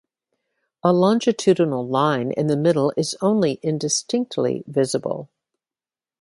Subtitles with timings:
[0.83, 5.29] A longitudinal line in the middle is only indistinctly visible.